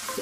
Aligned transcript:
Salam 0.00 0.16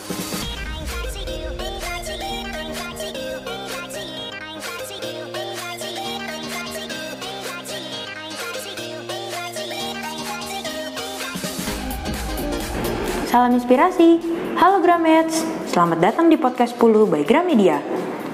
inspirasi. 13.55 14.19
Halo 14.59 14.83
Gramets, 14.83 15.47
selamat 15.71 16.03
datang 16.03 16.27
di 16.27 16.35
podcast 16.35 16.75
10 16.75 17.07
by 17.07 17.23
Gramedia. 17.23 17.79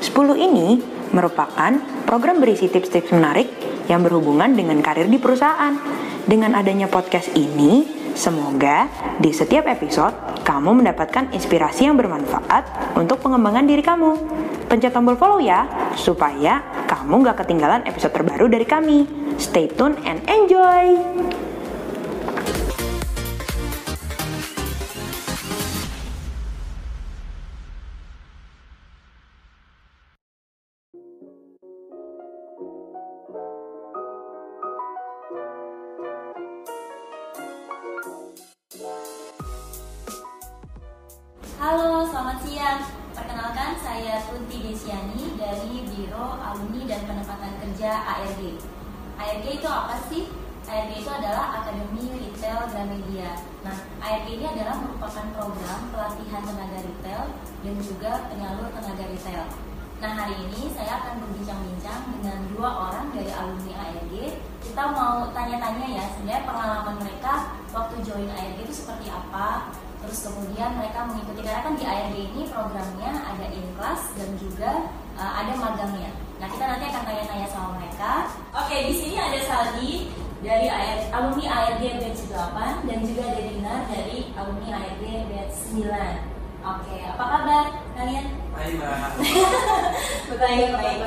10 0.00 0.40
ini 0.40 0.80
merupakan 1.12 1.76
program 2.08 2.40
berisi 2.40 2.72
tips-tips 2.72 3.12
menarik 3.12 3.52
yang 3.92 4.00
berhubungan 4.00 4.56
dengan 4.56 4.80
karir 4.80 5.12
di 5.12 5.20
perusahaan. 5.20 5.76
Dengan 6.24 6.56
adanya 6.56 6.88
podcast 6.88 7.36
ini, 7.36 7.84
semoga 8.16 8.88
di 9.20 9.28
setiap 9.28 9.68
episode 9.68 10.33
kamu 10.44 10.84
mendapatkan 10.84 11.32
inspirasi 11.32 11.88
yang 11.88 11.96
bermanfaat 11.96 12.94
untuk 13.00 13.18
pengembangan 13.24 13.64
diri 13.64 13.80
kamu. 13.80 14.12
Pencet 14.68 14.92
tombol 14.92 15.16
follow 15.16 15.40
ya, 15.40 15.64
supaya 15.96 16.60
kamu 16.84 17.24
gak 17.24 17.42
ketinggalan 17.42 17.82
episode 17.88 18.12
terbaru 18.12 18.46
dari 18.52 18.68
kami. 18.68 19.08
Stay 19.40 19.66
tune 19.72 19.96
and 20.04 20.20
enjoy! 20.28 21.33
ARG. 48.04 48.40
ARG 49.16 49.44
itu 49.48 49.68
apa 49.68 49.96
sih? 50.12 50.28
ARG 50.64 50.90
itu 50.96 51.10
adalah 51.12 51.60
Akademi 51.60 52.08
Retail 52.12 52.68
Gramedia. 52.72 53.36
Nah, 53.64 53.76
ARG 54.00 54.26
ini 54.28 54.44
adalah 54.48 54.80
merupakan 54.80 55.26
program 55.32 55.80
pelatihan 55.92 56.42
tenaga 56.44 56.78
retail 56.84 57.24
dan 57.64 57.74
juga 57.80 58.12
penyalur 58.28 58.68
tenaga 58.72 59.04
retail. 59.08 59.44
Nah, 60.04 60.10
hari 60.20 60.36
ini 60.36 60.68
saya 60.76 61.00
akan 61.00 61.24
berbincang-bincang 61.24 62.00
dengan 62.18 62.38
dua 62.52 62.70
orang 62.90 63.06
dari 63.16 63.30
alumni 63.32 63.72
ARG. 63.88 64.12
Kita 64.60 64.82
mau 64.92 65.28
tanya-tanya 65.32 65.86
ya, 65.86 66.04
sebenarnya 66.12 66.42
pengalaman 66.44 66.96
mereka 67.00 67.34
waktu 67.72 67.94
join 68.04 68.28
ARG 68.28 68.58
itu 68.64 68.74
seperti 68.84 69.08
apa, 69.08 69.72
terus 70.04 70.28
kemudian 70.28 70.76
mereka 70.76 71.08
mengikuti 71.08 71.40
karena 71.40 71.64
kan 71.64 71.74
di 71.80 71.84
ARD 71.88 72.16
ini 72.16 72.42
programnya 72.52 73.10
ada 73.24 73.46
in 73.48 73.64
class 73.80 74.12
dan 74.16 74.28
juga 74.36 74.92
uh, 75.16 75.32
ada 75.40 75.52
magangnya. 75.56 76.12
Nah 76.44 76.52
kita 76.52 76.68
nanti 76.68 76.92
akan 76.92 77.02
tanya-tanya 77.08 77.48
sama 77.48 77.80
mereka. 77.80 78.28
Oke 78.52 78.76
di 78.84 78.92
sini 78.92 79.16
ada 79.16 79.40
Saldi 79.48 80.12
dari 80.44 80.68
AR, 80.68 81.08
alumni 81.08 81.48
ARD 81.48 81.80
batch 82.04 82.28
8 82.28 82.84
dan 82.84 83.00
juga 83.00 83.32
ada 83.32 83.40
Dinar 83.48 83.88
dari 83.88 84.28
alumni 84.36 84.68
ARD 84.76 85.04
batch 85.32 85.72
9. 85.72 85.88
Oke 86.68 86.96
apa 87.00 87.24
kabar 87.24 87.66
kalian? 87.96 88.26
Baik 88.52 88.76
mbak. 88.76 89.12
baik 90.44 90.68
baik 90.76 90.98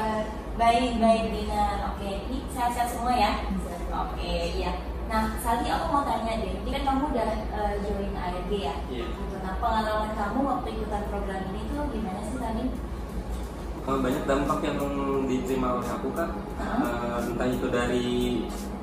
baik 0.58 0.94
baik 0.98 1.26
Dinar. 1.30 1.86
Oke 1.94 2.10
ini 2.18 2.42
sehat-sehat 2.50 2.98
semua 2.98 3.14
ya? 3.14 3.46
Oke 3.94 4.58
iya. 4.58 4.74
Nah, 5.06 5.38
Saldi 5.38 5.70
aku 5.70 5.86
mau 5.94 6.02
tanya 6.02 6.34
deh, 6.42 6.66
ini 6.66 6.70
kan 6.74 6.84
kamu 6.84 7.14
udah 7.14 7.32
uh, 7.54 7.74
join 7.86 8.10
ARG 8.12 8.52
ya? 8.58 8.76
Iya. 8.90 9.06
Gitu. 9.06 9.38
Nah, 9.40 9.54
pengalaman 9.62 10.18
kamu 10.18 10.40
waktu 10.44 10.68
ikutan 10.82 11.06
program 11.14 11.46
ini 11.54 11.62
tuh 11.72 11.86
gimana 11.94 12.26
sih 12.26 12.42
tadi? 12.42 12.87
Oh, 13.88 14.04
banyak 14.04 14.28
dampak 14.28 14.60
yang 14.68 14.84
diterima 15.32 15.80
oleh 15.80 15.88
aku 15.88 16.12
kan? 16.12 16.28
Eh, 16.60 17.18
entah 17.24 17.48
itu 17.48 17.72
dari 17.72 18.08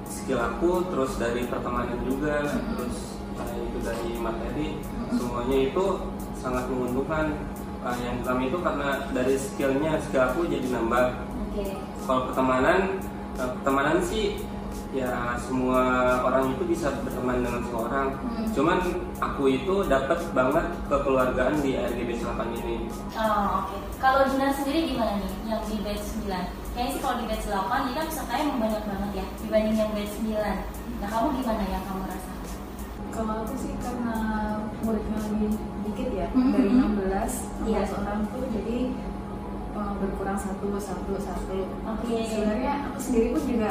skill 0.09 0.41
aku, 0.41 0.81
terus 0.89 1.21
dari 1.21 1.45
pertemanan 1.45 2.01
juga, 2.09 2.41
terus 2.49 3.21
entah 3.37 3.53
itu 3.53 3.79
dari 3.85 4.17
materi, 4.17 4.81
semuanya 5.13 5.59
itu 5.61 5.85
sangat 6.41 6.65
menguntungkan. 6.73 7.37
Eh, 7.85 7.97
yang 8.01 8.17
pertama 8.25 8.41
itu 8.49 8.59
karena 8.65 8.89
dari 9.13 9.37
skillnya, 9.37 9.93
skill 10.09 10.25
aku 10.25 10.49
jadi 10.49 10.73
nambah. 10.73 11.21
Oke. 11.53 11.65
Kalau 12.09 12.21
pertemanan, 12.33 12.81
eh, 13.37 13.51
pertemanan 13.61 13.99
sih 14.01 14.41
ya 14.95 15.11
semua 15.43 15.83
orang 16.23 16.55
itu 16.55 16.63
bisa 16.65 16.95
berteman 17.03 17.43
dengan 17.43 17.61
semua 17.67 17.83
orang. 17.91 18.09
Hmm. 18.15 18.47
Cuman 18.55 18.79
aku 19.19 19.43
itu 19.51 19.75
dapat 19.85 20.23
banget 20.31 20.65
kekeluargaan 20.87 21.59
di 21.61 21.75
RGB 21.75 22.23
8 22.23 22.55
ini. 22.55 22.87
Oh, 23.13 23.67
oke. 23.67 23.77
Kalau 23.99 24.23
Dinar 24.31 24.55
sendiri 24.55 24.87
gimana 24.89 25.19
nih 25.19 25.33
yang 25.45 25.61
di 25.67 25.83
batch 25.83 26.15
9? 26.23 26.31
Kayaknya 26.73 26.91
sih 26.91 27.01
kalau 27.03 27.17
di 27.19 27.27
batch 27.27 27.47
8 27.47 27.85
ini 27.85 27.93
kan 27.93 28.07
pesertanya 28.07 28.45
banyak 28.55 28.83
banget 28.87 29.11
ya 29.13 29.27
dibanding 29.43 29.75
yang 29.75 29.91
batch 29.91 30.15
9. 30.23 30.31
Nah, 31.03 31.09
kamu 31.11 31.27
gimana 31.37 31.63
yang 31.67 31.85
kamu 31.85 32.03
rasa? 32.07 32.33
Kalau 33.11 33.35
aku 33.43 33.55
sih 33.55 33.73
karena 33.79 34.17
muridnya 34.81 35.19
lebih 35.29 35.51
dikit 35.85 36.09
ya 36.13 36.27
Mhm. 36.31 36.51
dari 36.51 36.69
16 36.71 37.33
Iya. 37.63 37.83
16 37.83 37.99
orang 37.99 38.19
tuh 38.31 38.43
jadi 38.51 38.77
uh, 39.75 39.93
berkurang 39.99 40.39
satu 40.39 40.67
satu 40.79 41.13
satu. 41.19 41.59
Oke. 41.85 42.15
Sebenarnya 42.27 42.73
aku 42.91 42.99
sendiri 43.01 43.27
pun 43.35 43.43
juga 43.47 43.71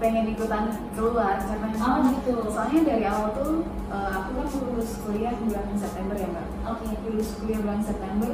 pengen 0.00 0.26
ikutan 0.28 0.64
keluar 0.90 1.36
karena 1.38 1.66
Oh, 1.76 2.00
gitu. 2.10 2.34
soalnya 2.48 2.80
dari 2.82 3.04
awal 3.04 3.28
tuh 3.32 3.50
uh, 3.86 4.10
aku 4.16 4.30
kan 4.34 4.46
lulus 4.64 4.96
kuliah 4.98 5.36
bulan 5.36 5.66
September 5.74 6.14
ya 6.14 6.26
mbak. 6.26 6.46
Oke. 6.66 6.86
Lulus 7.04 7.36
kuliah 7.36 7.60
bulan 7.60 7.80
September 7.80 8.32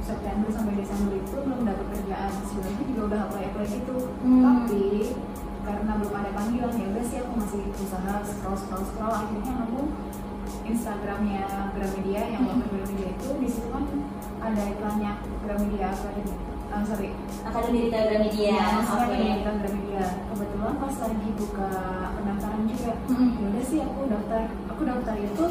September 0.00 0.48
sampai 0.50 0.74
Desember 0.76 1.14
itu 1.14 1.36
belum 1.36 1.60
dapat 1.62 1.86
kerjaan 1.88 2.32
sebenarnya 2.42 2.84
juga 2.84 3.02
udah 3.06 3.20
apply 3.24 3.42
apply 3.46 3.66
gitu 3.70 3.96
Hmm. 4.20 4.42
tapi 4.42 4.84
karena 5.60 5.92
belum 5.94 6.14
ada 6.14 6.30
panggilan 6.32 6.72
ya 6.74 6.86
udah 6.90 7.04
sih 7.04 7.18
aku 7.20 7.32
masih 7.36 7.62
usaha 7.70 8.14
scroll 8.20 8.58
scroll 8.58 8.84
scroll 8.84 9.14
akhirnya 9.14 9.54
aku 9.62 9.80
Instagramnya 10.62 11.42
Gramedia 11.72 12.22
yang 12.28 12.42
Hmm. 12.44 12.58
logo 12.58 12.66
Gramedia 12.70 13.08
itu 13.12 13.28
di 13.36 13.48
situ 13.48 13.68
kan 13.68 13.84
ada 14.40 14.62
iklannya 14.66 15.12
Gramedia 15.40 15.86
Academy 15.90 16.34
ah 16.70 16.82
sorry 16.82 17.10
Akademi 17.42 17.78
Retail 17.84 18.04
Gramedia. 18.08 18.50
ya, 18.52 18.66
maksudnya 18.78 19.06
Oke. 19.06 19.14
Gramedia 19.14 19.54
Gramedia 19.58 20.02
kebetulan 20.26 20.59
lagi 21.02 21.30
buka 21.34 21.70
pendaftaran 22.12 22.62
juga 22.64 22.92
Hmm. 23.08 23.30
ya 23.34 23.46
udah 23.48 23.64
sih 23.64 23.78
aku 23.80 24.00
daftar 24.06 24.42
aku 24.66 24.80
daftar 24.82 25.14
itu 25.16 25.44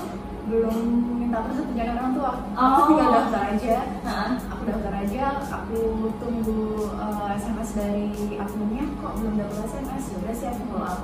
belum 0.45 0.77
minta 1.15 1.39
persetujuan 1.41 1.93
orang 1.93 2.11
tua 2.11 2.31
Oh. 2.51 2.65
aku 2.65 2.81
tinggal 2.89 3.09
daftar 3.13 3.41
aja 3.47 3.77
Hah? 4.01 4.29
aku 4.49 4.61
daftar 4.65 4.93
aja 4.97 5.23
aku 5.43 5.79
tunggu 6.17 6.61
uh, 6.95 7.29
SMS 7.35 7.69
dari 7.71 8.07
akunnya 8.35 8.85
kok 8.95 9.13
belum 9.15 9.33
dapat 9.35 9.57
SMS 9.67 10.03
ya 10.05 10.17
udah 10.19 10.35
sih 10.35 10.47
aku 10.49 10.63
follow 10.67 10.87
up 10.87 11.01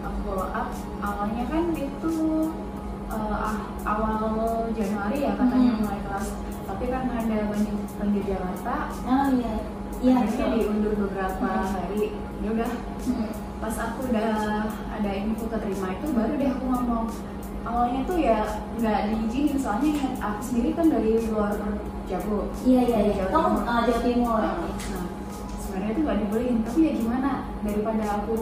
aku 0.00 0.18
follow 0.24 0.48
up 0.50 0.68
awalnya 1.00 1.44
kan 1.46 1.64
itu 1.72 2.14
uh, 3.08 3.54
awal 3.84 4.14
Januari 4.72 5.18
ya 5.20 5.32
katanya 5.34 5.70
Hmm. 5.70 5.80
mulai 5.80 6.00
kelas 6.02 6.26
tapi 6.64 6.84
karena 6.86 7.12
ada 7.16 7.38
banjir 7.48 7.74
banjir 7.94 8.22
Jakarta 8.26 8.74
Oh 9.04 9.26
iya. 9.32 9.54
Iya. 9.98 10.14
akhirnya 10.20 10.46
diundur 10.54 10.94
beberapa 10.98 11.46
Hmm. 11.48 11.70
hari 11.72 12.02
ya 12.38 12.48
udah 12.50 12.70
Hmm. 13.04 13.30
Pas 13.58 13.74
aku 13.74 14.06
udah 14.10 14.70
ada 14.70 15.10
info 15.18 15.50
keterima 15.50 15.98
itu 15.98 16.06
baru 16.14 16.32
deh 16.38 16.50
aku 16.54 16.64
ngomong 16.70 17.06
awalnya 17.66 18.00
tuh 18.06 18.18
ya 18.22 18.38
nggak 18.78 19.00
diizinin 19.10 19.58
soalnya 19.58 19.88
ingat 19.98 20.12
aku 20.22 20.40
sendiri 20.46 20.70
kan 20.78 20.86
dari 20.88 21.12
luar 21.26 21.52
Jago 22.08 22.48
Iya 22.64 22.80
iya 22.88 22.98
iya. 23.12 23.24
Kamu 23.28 23.68
uh, 23.68 23.84
Jawa 23.84 24.00
Timur. 24.00 24.40
Nah, 24.40 25.04
sebenarnya 25.60 25.92
itu 25.92 26.00
nggak 26.00 26.18
dibolehin, 26.24 26.58
tapi 26.64 26.80
ya 26.88 26.92
gimana? 26.96 27.30
Daripada 27.60 28.04
aku 28.16 28.34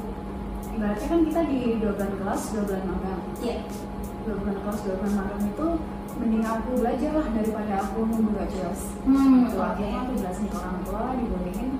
ibaratnya 0.70 1.06
kan 1.10 1.20
kita 1.26 1.40
di 1.50 1.58
dua 1.82 1.92
bulan 1.98 2.12
kelas, 2.22 2.42
dua 2.54 2.62
bulan 2.62 2.84
magang. 2.86 3.22
Iya. 3.42 3.56
Dua 4.22 4.34
bulan 4.38 4.56
kelas, 4.62 4.78
dua 4.86 4.94
bulan 5.02 5.14
magang 5.18 5.42
itu 5.50 5.68
mending 6.16 6.44
aku 6.46 6.70
belajar 6.80 7.10
lah 7.12 7.28
daripada 7.34 7.74
aku 7.82 7.98
nunggu 8.06 8.30
gak 8.38 8.48
jelas. 8.54 8.80
Hmm. 9.02 9.50
Itu 9.50 9.58
Oke. 9.58 9.66
akhirnya 9.66 9.98
aku 10.06 10.12
jelasin 10.14 10.46
ke 10.46 10.56
orang 10.56 10.78
tua, 10.86 11.02
dibolehin. 11.18 11.70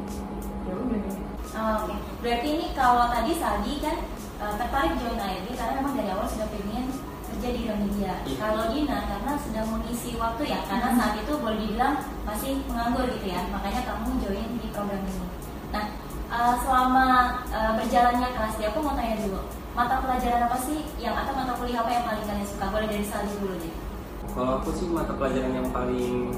Ya 0.67 0.73
udah. 0.75 1.26
Oh, 1.57 1.89
Oke, 1.89 1.97
berarti 2.21 2.49
ini 2.53 2.67
kalau 2.77 3.09
tadi 3.09 3.33
Saldi 3.33 3.81
kan 3.81 3.97
uh, 4.45 4.53
tertarik 4.61 4.93
join 5.01 5.17
ARD 5.17 5.49
karena 5.57 5.73
memang 5.81 5.95
dari 5.97 6.13
awal 6.13 6.29
sudah 6.29 6.49
pengen 6.53 6.93
kerja 7.33 7.49
di 7.49 7.61
Gramedia. 7.65 8.13
Iya. 8.29 8.37
Kalau 8.37 8.63
Dina 8.73 8.99
karena 9.09 9.33
sedang 9.41 9.67
mengisi 9.73 10.21
waktu 10.21 10.43
ya, 10.53 10.61
karena 10.69 10.89
Hmm. 10.93 10.99
saat 11.01 11.15
itu 11.17 11.33
boleh 11.41 11.57
dibilang 11.57 11.97
masih 12.29 12.61
menganggur 12.69 13.09
gitu 13.09 13.27
ya, 13.33 13.41
makanya 13.49 13.81
kamu 13.89 14.09
join 14.21 14.49
di 14.61 14.69
program 14.69 15.01
ini. 15.01 15.27
Nah, 15.73 15.85
uh, 16.29 16.55
selama 16.61 17.07
uh, 17.49 17.73
berjalannya 17.81 18.29
kelas 18.37 18.55
dia, 18.61 18.69
aku 18.73 18.79
mau 18.85 18.93
tanya 18.93 19.17
dulu, 19.25 19.41
mata 19.73 19.97
pelajaran 20.05 20.45
apa 20.45 20.59
sih 20.61 20.79
yang 21.01 21.17
atau 21.17 21.33
mata 21.33 21.53
kuliah 21.57 21.81
apa 21.81 21.91
yang 21.93 22.05
paling 22.05 22.25
kalian 22.29 22.45
suka? 22.49 22.65
Boleh 22.69 22.89
dari 22.89 23.05
Saldi 23.09 23.35
dulu 23.41 23.57
deh. 23.57 23.75
Kalau 24.37 24.61
aku 24.61 24.69
sih 24.77 24.89
mata 24.93 25.17
pelajaran 25.17 25.57
yang 25.57 25.69
paling 25.73 26.37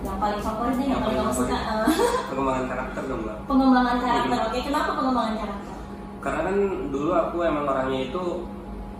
Yang 0.00 0.16
paling 0.18 0.40
favorit 0.40 0.74
deh, 0.74 0.86
yang 0.86 0.90
Yang 0.90 1.02
paling 1.02 1.18
kamu 1.20 1.32
suka. 1.34 1.58
uh, 1.58 1.88
pengembangan 2.30 2.64
karakter 2.66 3.02
dong 3.04 3.20
mbak. 3.20 3.36
pengembangan 3.44 3.96
karakter. 3.98 4.30
Iya. 4.30 4.46
Oke, 4.46 4.58
kenapa 4.62 4.90
pengembangan 4.94 5.34
karakter? 5.36 5.74
Karena 6.20 6.40
kan 6.42 6.56
dulu 6.88 7.10
aku 7.12 7.36
emang 7.42 7.64
orangnya 7.66 8.00
itu 8.02 8.22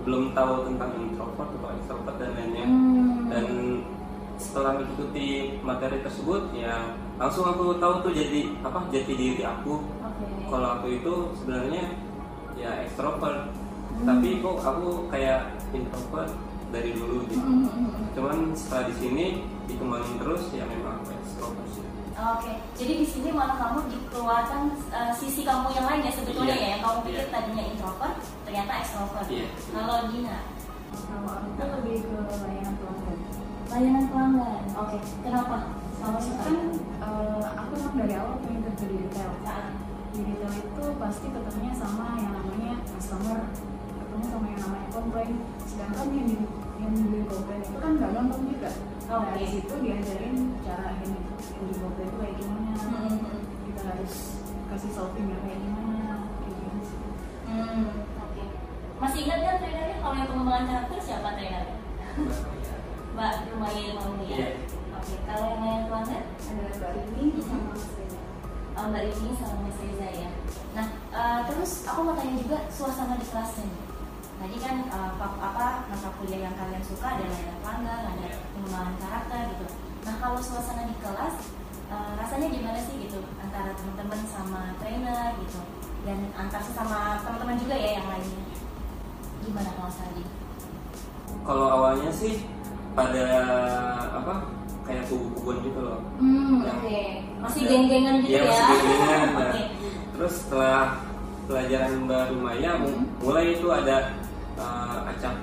belum 0.00 0.23
tahu 0.32 0.52
tentang 0.64 0.91
introvert 0.99 1.50
atau 1.50 1.69
extrovert 1.75 2.17
dan 2.17 2.31
lainnya. 2.32 2.64
Hmm. 2.64 3.29
Dan 3.29 3.47
setelah 4.37 4.73
mengikuti 4.75 5.26
materi 5.61 6.00
tersebut 6.00 6.49
ya 6.50 6.97
langsung 7.14 7.44
aku 7.44 7.76
tahu 7.76 8.00
tuh 8.00 8.08
jadi 8.11 8.49
apa 8.58 8.88
jati 8.88 9.12
diri 9.12 9.44
aku 9.44 9.85
Oke. 9.85 10.25
kalau 10.49 10.81
aku 10.81 10.87
itu 10.91 11.14
sebenarnya 11.37 11.85
ya 12.56 12.81
ekstrovert 12.81 13.53
Hmm. 13.91 14.06
tapi 14.06 14.41
kok 14.41 14.56
aku 14.56 15.12
kayak 15.12 15.44
introvert 15.70 16.32
dari 16.70 16.94
dulu 16.94 17.20
gitu 17.26 17.37
Hmm, 17.37 17.69
hmm, 17.69 17.85
hmm. 17.85 18.05
cuman 18.17 18.37
setelah 18.56 18.88
di 18.88 18.94
sini 18.96 19.26
dikembangin 19.70 20.17
terus 20.19 20.43
ya 20.50 20.64
memang 20.67 21.00
sih 21.06 21.84
Oke, 22.20 22.52
jadi 22.76 23.00
di 23.00 23.06
sini 23.08 23.32
malah 23.32 23.56
kamu 23.56 23.88
dikeluarkan 23.88 24.76
uh, 24.93 25.08
sisi 25.08 25.40
kamu 25.40 25.72
yang 25.72 25.88
lain 25.88 26.05
ya 26.05 26.12
sebetulnya 26.12 26.52
Iya. 26.52 26.61
ya. 26.61 26.69
Yang 26.76 26.82
kamu 26.84 26.99
pikir 27.08 27.25
Iya. 27.25 27.32
tadinya 27.32 27.64
introvert, 27.64 28.17
ternyata 28.44 28.72
extrovert. 28.76 29.26
Iya. 29.32 29.46
Kalau 29.72 29.96
Dina, 30.12 30.37
Kalau 30.90 31.31
aku 31.32 31.49
tuh 31.56 31.69
lebih 31.81 31.96
ke 32.05 32.17
layanan 32.44 32.75
pelanggan. 32.76 33.19
layanan 33.72 34.05
pelanggan. 34.12 34.62
Oke, 34.76 34.99
kenapa? 35.25 35.56
Suka? 36.20 36.44
kan 36.44 36.56
eh, 37.00 37.44
aku 37.56 37.72
emang 37.78 37.96
dari 37.96 38.14
awal 38.20 38.37
pengen 38.44 38.61
kerja 38.69 38.84
di 38.84 38.96
retail. 39.00 39.31
Saat 39.40 39.64
Di 40.12 40.20
retail 40.20 40.52
itu 40.61 40.82
pasti 41.00 41.26
ketemunya 41.31 41.72
sama 41.72 42.06
yang 42.20 42.32
namanya 42.37 42.72
customer, 42.84 43.40
ketemu 43.96 44.25
sama 44.28 44.46
yang 44.50 44.61
namanya 44.61 44.88
komplain. 44.93 45.34
Sedangkan 45.64 46.06
yang 46.12 46.26
di 46.28 46.37
yang 46.81 46.93
di 46.97 47.21
komplain 47.29 47.61
itu 47.61 47.77
kan 47.77 47.91
nggak 47.97 48.11
gampang 48.17 48.43
juga. 48.49 48.71
Nah, 49.06 49.17
Oke. 49.21 49.32
di 49.37 49.47
situ 49.47 49.75
diajarin 49.82 50.37
cara 50.65 50.87
yang 50.97 51.11
di, 51.12 51.21
yang 51.37 51.65
di 51.69 51.75
komplain 51.77 52.06
itu 52.09 52.17
kayak 52.17 52.35
gimana. 52.41 52.73
Hmm, 52.79 53.09
hmm, 53.21 53.38
Kita 53.69 53.81
harus 53.91 54.15
kasih 54.71 54.91
solvingnya 54.94 55.38
kayak 55.44 55.61
gimana. 55.61 56.12
Kayak 56.41 56.55
gitu 56.56 56.79
sih. 56.87 56.99
hmm, 57.47 57.85
Oke. 58.23 58.43
Masih 59.00 59.19
ingat 59.25 59.38
kan 59.43 59.56
trainernya? 59.61 59.97
Kalau 60.00 60.15
yang 60.17 60.29
pengembangan 60.31 60.65
karakter 60.67 60.99
siapa 60.99 61.29
trainernya? 61.37 61.77
Mbak 63.11 63.32
Rumaya 63.50 63.82
Mauni 63.99 64.27
ya. 64.27 64.37
Iya. 64.38 64.49
Oke, 64.97 65.15
kalau 65.27 65.44
yang 65.47 65.61
layanan 65.61 65.85
pelanggan? 65.88 66.23
Ada 66.31 66.62
Mbak 66.79 66.91
Rini 66.97 67.41
sama 67.43 67.65
Mas 67.71 67.85
Reza. 67.97 68.21
Oh, 68.77 68.85
Mbak 68.88 69.03
Rini 69.05 69.31
sama 69.35 69.56
Mas 69.65 69.79
Reza 69.81 70.09
ya. 70.09 70.29
Nah, 70.71 70.87
eh, 71.11 71.41
terus 71.50 71.73
aku 71.85 72.00
mau 72.05 72.15
tanya 72.15 72.37
juga 72.38 72.59
suasana 72.71 73.19
di 73.19 73.27
kelasnya 73.27 73.65
nih. 73.67 73.82
Tadi 74.40 74.56
kan 74.56 74.76
fak- 74.88 75.37
apa 75.38 75.66
mata 75.84 76.08
kuliah 76.16 76.40
yang 76.42 76.56
kalian 76.56 76.81
suka 76.81 77.06
ada 77.10 77.28
pelanggan, 77.60 78.02
ada 78.08 78.26
pengembangan 78.50 78.94
karakter 78.98 79.40
gitu. 79.50 79.66
Nah, 80.00 80.14
kalau 80.16 80.38
suasana 80.40 80.82
di 80.84 80.96
kelas 80.96 81.34
eh, 81.87 82.10
rasanya 82.16 82.48
gimana 82.48 82.78
sih 82.81 82.94
gitu 82.98 83.20
antara 83.37 83.70
teman-teman 83.75 84.20
sama 84.26 84.72
trainer 84.78 85.37
gitu 85.38 85.60
dan 86.00 86.19
antar 86.34 86.60
sesama 86.60 87.20
teman-teman 87.20 87.56
juga 87.58 87.76
ya 87.76 87.90
yang 87.94 88.08
lainnya. 88.08 88.44
Gimana 89.40 89.70
kalau 89.72 89.92
Sadi? 89.92 90.25
kalau 91.40 91.66
awalnya 91.70 92.10
sih 92.10 92.44
pada 92.93 93.25
apa 94.12 94.34
kayak 94.82 95.06
kubu-kubuan 95.06 95.56
gitu 95.62 95.81
loh 95.81 96.00
Hmm, 96.16 96.60
oke. 96.62 97.00
Masih 97.38 97.62
geng-gengan 97.64 98.14
gitu 98.20 98.34
Iya, 98.34 98.40
ya. 98.40 98.50
masih 98.50 98.76
geng-gengan, 98.78 99.28
nah. 99.38 99.48
Oke. 99.48 99.62
terus 100.12 100.34
setelah 100.36 100.81
pelajaran 101.46 101.93
baru 102.04 102.36
Maya 102.36 102.72
Hmm. 102.76 103.04
mulai 103.19 103.56
itu 103.56 103.66
ada 103.66 104.19
eh, 104.60 104.98
acak 105.08 105.34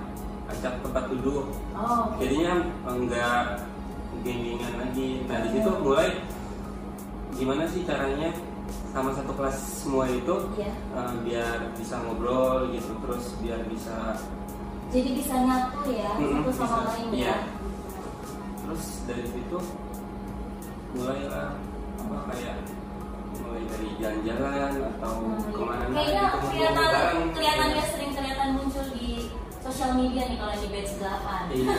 acak 0.47 0.73
tempat 0.79 1.03
duduk 1.09 1.45
Oh, 1.73 2.07
oke. 2.07 2.17
jadinya 2.19 2.53
enggak 2.85 3.65
geng-gengan 4.21 4.73
lagi 4.77 5.09
nah 5.25 5.37
di 5.39 5.49
situ 5.51 5.69
mulai 5.77 6.09
gimana 7.33 7.63
sih 7.65 7.81
caranya 7.83 8.29
sama 8.89 9.11
satu 9.11 9.29
kelas 9.31 9.57
semua 9.77 10.05
itu 10.07 10.35
Iya. 10.55 10.73
eh, 10.73 11.13
biar 11.21 11.57
bisa 11.73 11.95
ngobrol 11.99 12.71
gitu 12.71 12.91
terus 12.99 13.25
biar 13.39 13.61
bisa 13.67 14.17
Jadi 14.87 15.09
bisa 15.13 15.35
nyatu 15.37 15.91
ya 15.91 16.15
Mm-mm, 16.15 16.41
satu 16.41 16.51
sama 16.55 16.65
bisa. 16.79 16.89
lain 16.89 17.07
Iya. 17.13 17.27
ya. 17.27 17.37
terus 18.57 18.83
dari 19.03 19.25
situ 19.25 19.57
mulailah 20.93 21.49
apa 21.99 22.17
kayak 22.31 22.57
mulai 23.37 23.63
dari 23.67 23.87
jalan-jalan 23.97 24.71
atau 24.89 25.13
Hmm, 25.13 25.37
iya. 25.37 25.51
ke 25.51 25.61
mana 25.61 25.83
Kayaknya 25.87 26.23
gitu 26.25 26.47
kelihatan 26.47 27.15
kelihatannya 27.31 27.83
sering 27.85 28.11
sosial 29.67 29.99
media 29.99 30.23
nih 30.25 30.37
kalau 30.39 30.55
di 30.55 30.67
batch 30.71 30.93
8. 30.95 31.51
Iya. 31.51 31.75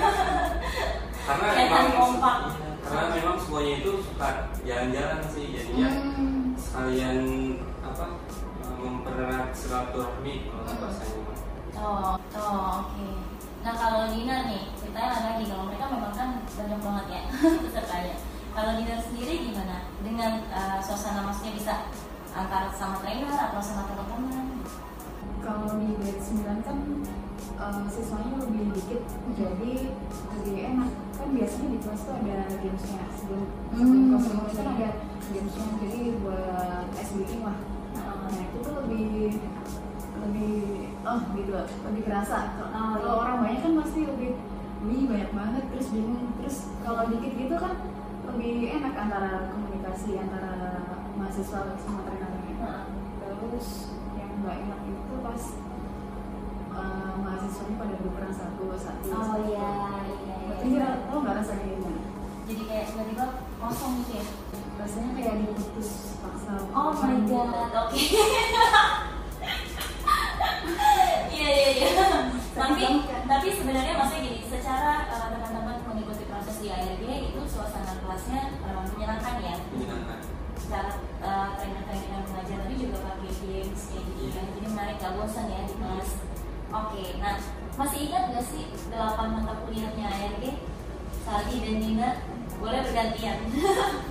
karena 1.29 1.47
memang 1.53 1.87
kompak. 1.93 2.37
iya, 2.53 2.69
karena 2.81 3.05
memang 3.13 3.37
semuanya 3.37 3.73
itu 3.81 3.91
suka 4.01 4.29
jalan-jalan 4.63 5.21
sih 5.29 5.45
jadinya 5.53 5.89
Hmm. 5.89 6.57
sekalian 6.57 7.19
apa 7.81 8.07
mempererat 8.77 9.49
silaturahmi 9.53 10.35
kalau 10.47 10.65
Hmm. 10.65 10.81
bahasanya 10.81 11.17
Oh, 11.79 12.19
oh 12.35 12.59
oke. 12.83 13.07
Nah 13.63 13.71
kalau 13.73 14.11
Dina 14.11 14.51
nih, 14.51 14.67
ceritanya 14.75 15.15
ada 15.15 15.21
lagi 15.31 15.47
kalau 15.47 15.71
mereka 15.71 15.87
memang 15.87 16.11
kan 16.11 16.29
banyak 16.43 16.81
banget 16.83 17.07
ya 17.07 17.23
pesertanya. 17.63 18.17
Kalau 18.51 18.73
Dina 18.75 18.97
sendiri 18.99 19.35
gimana? 19.47 19.87
Dengan 20.03 20.43
uh, 20.51 20.79
suasana 20.83 21.23
maksudnya 21.23 21.55
bisa 21.55 21.75
antara 22.35 22.67
sama 22.75 22.99
trainer 22.99 23.31
atau 23.31 23.63
sama 23.63 23.87
teman-teman? 23.87 24.59
Kalau 25.39 25.79
di 25.79 25.95
grade 26.03 26.19
9 26.19 26.67
kan 26.67 26.77
eh, 27.57 27.85
siswanya 27.89 28.37
lebih 28.45 28.65
dikit, 28.77 29.03
jadi 29.33 29.73
lebih 30.37 30.55
enak. 30.69 30.91
Kan 31.19 31.29
biasanya 31.35 31.69
di 31.73 31.79
kelas 31.83 32.01
tuh 32.05 32.15
ada 32.15 32.37
gamesnya 32.53 33.05
sebelum 33.17 33.43
sebelum 33.75 34.03
Hmm. 34.05 34.21
kelas 34.23 34.55
kan 34.55 34.67
ada 34.77 34.89
gamesnya, 35.33 35.67
jadi 35.81 36.01
buat 36.21 36.87
SBI 36.95 37.37
lah. 37.43 37.59
Nah 38.29 38.43
itu 38.45 38.59
tuh 38.61 38.75
lebih 38.85 39.09
lebih 40.19 40.55
oh 41.03 41.21
gitu 41.33 41.53
lebih 41.89 42.03
kerasa. 42.05 42.39
Oh, 42.61 42.95
Kalau 42.99 43.15
orang 43.23 43.37
banyak 43.43 43.61
kan 43.65 43.73
pasti 43.83 44.01
lebih 44.05 44.31
wih 44.79 45.11
banyak 45.11 45.31
banget 45.35 45.65
terus 45.75 45.89
bingung 45.91 46.31
terus 46.39 46.71
kalau 46.87 47.11
dikit 47.11 47.35
gitu 47.35 47.55
kan 47.59 47.75
lebih 48.31 48.79
enak 48.79 48.95
antara 48.95 49.51
komunikasi 49.51 50.23
antara 50.23 50.55
mahasiswa 51.19 51.75
sama 51.83 52.01
trainernya 52.07 52.55
Heeh. 52.63 52.83
terus 53.27 53.91
yang 54.15 54.31
nggak 54.39 54.55
enak 54.71 54.81
itu 54.87 55.15
pas 55.19 55.43
uh, 56.79 57.13
mahasiswanya 57.19 57.75
pada 57.77 57.95
berperan 57.99 58.33
satu 58.33 58.63
satu 58.75 59.05
Oh 59.11 59.23
satu. 59.27 59.43
iya, 59.45 59.69
iya, 60.07 60.65
iya. 60.65 60.89
lo 61.07 61.17
nggak 61.19 61.37
rasanya 61.37 61.65
gimana 61.69 62.01
Jadi 62.49 62.63
kayak 62.65 62.85
tiba-tiba 62.89 63.25
kosong 63.59 63.93
gitu 64.01 64.13
ya? 64.17 64.25
rasanya 64.79 65.11
kayak 65.13 65.35
diputus 65.43 65.89
paksa 66.19 66.53
Oh 66.71 66.91
my 66.95 67.17
god, 67.27 67.51
oke. 67.77 67.99
Iya 71.29 71.49
iya 71.49 71.69
iya. 71.73 71.89
Tapi 72.53 72.85
tapi 73.25 73.47
sebenarnya 73.53 73.95
maksudnya 73.95 74.23
gini, 74.25 74.39
secara 74.43 75.07
uh, 75.07 75.27
teman-teman 75.31 75.68
Oke, 86.99 87.15
nah 87.23 87.39
masih 87.79 88.11
ingat 88.11 88.35
gak 88.35 88.43
sih 88.43 88.75
8 88.91 89.31
mata 89.31 89.55
kuliahnya 89.63 90.11
ARG? 90.11 90.59
Saldi 91.23 91.63
dan 91.63 91.79
Dina 91.79 92.11
boleh 92.59 92.83
bergantian. 92.83 93.39